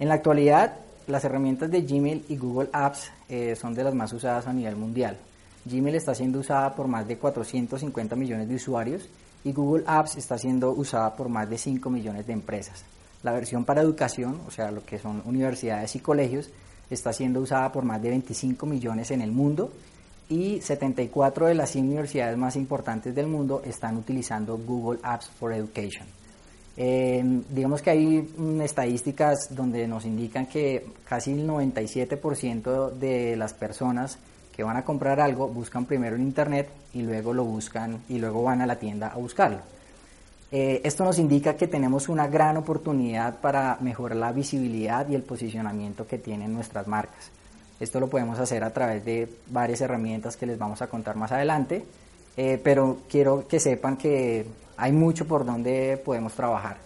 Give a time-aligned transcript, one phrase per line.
[0.00, 0.76] En la actualidad,
[1.08, 4.76] las herramientas de Gmail y Google Apps eh, son de las más usadas a nivel
[4.76, 5.16] mundial.
[5.64, 9.08] Gmail está siendo usada por más de 450 millones de usuarios
[9.44, 12.84] y Google Apps está siendo usada por más de 5 millones de empresas.
[13.22, 16.48] La versión para educación, o sea, lo que son universidades y colegios,
[16.90, 19.72] está siendo usada por más de 25 millones en el mundo
[20.28, 25.52] y 74 de las 100 universidades más importantes del mundo están utilizando Google Apps for
[25.52, 26.06] Education.
[26.76, 33.52] Eh, digamos que hay mm, estadísticas donde nos indican que casi el 97% de las
[33.52, 34.18] personas
[34.54, 38.42] que van a comprar algo buscan primero en internet y luego lo buscan y luego
[38.44, 39.58] van a la tienda a buscarlo.
[40.50, 45.22] Eh, esto nos indica que tenemos una gran oportunidad para mejorar la visibilidad y el
[45.22, 47.30] posicionamiento que tienen nuestras marcas.
[47.80, 51.32] Esto lo podemos hacer a través de varias herramientas que les vamos a contar más
[51.32, 51.84] adelante,
[52.36, 56.78] eh, pero quiero que sepan que hay mucho por donde podemos trabajar.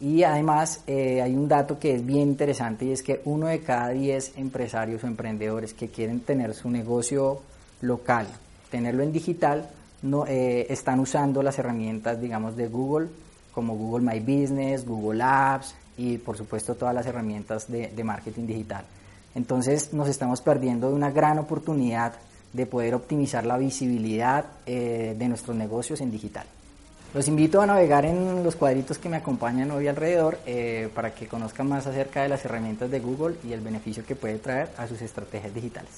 [0.00, 3.60] Y además eh, hay un dato que es bien interesante y es que uno de
[3.60, 7.40] cada diez empresarios o emprendedores que quieren tener su negocio
[7.80, 8.26] local,
[8.70, 9.70] tenerlo en digital,
[10.02, 13.08] no, eh, están usando las herramientas, digamos, de Google,
[13.52, 18.84] como Google My Business, Google Apps y por supuesto todas las herramientas de, marketing digital.
[19.34, 22.14] Entonces nos estamos perdiendo de una gran oportunidad
[22.52, 26.46] de poder optimizar la visibilidad eh, de nuestros negocios en digital.
[27.14, 31.26] Los invito a navegar en los cuadritos que me acompañan hoy alrededor eh, para que
[31.26, 34.86] conozcan más acerca de las herramientas de Google y el beneficio que puede traer a
[34.86, 35.90] sus estrategias digitales.